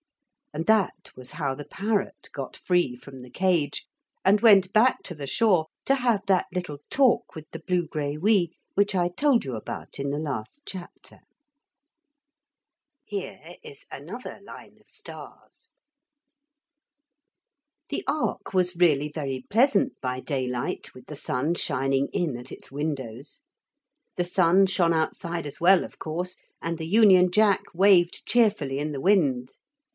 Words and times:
And 0.51 0.65
that 0.65 1.11
was 1.15 1.31
how 1.39 1.53
the 1.55 1.63
parrot 1.63 2.27
got 2.33 2.57
free 2.57 2.95
from 2.95 3.19
the 3.19 3.29
cage 3.29 3.85
and 4.25 4.41
went 4.41 4.73
back 4.73 5.01
to 5.03 5.15
the 5.15 5.27
shore 5.27 5.67
to 5.85 5.95
have 5.95 6.25
that 6.25 6.47
little 6.51 6.79
talk 6.89 7.35
with 7.35 7.49
the 7.51 7.59
blugraiwee 7.59 8.49
which 8.73 8.93
I 8.95 9.09
told 9.09 9.45
you 9.45 9.55
about 9.55 9.97
in 9.99 10.09
the 10.09 10.17
last 10.19 10.61
chapter. 10.65 11.19
The 13.09 13.37
ark 18.07 18.53
was 18.53 18.75
really 18.75 19.07
very 19.07 19.45
pleasant 19.49 20.01
by 20.01 20.19
daylight 20.19 20.93
with 20.93 21.05
the 21.05 21.15
sun 21.15 21.53
shining 21.53 22.07
in 22.07 22.35
at 22.37 22.51
its 22.51 22.71
windows. 22.71 23.41
The 24.17 24.25
sun 24.25 24.65
shone 24.65 24.93
outside 24.93 25.45
as 25.45 25.61
well, 25.61 25.85
of 25.85 25.97
course, 25.99 26.35
and 26.61 26.77
the 26.77 26.87
Union 26.89 27.31
Jack 27.31 27.73
waved 27.73 28.25
cheerfully 28.27 28.79
in 28.79 28.91
the 28.93 28.99
wind. 28.99 29.51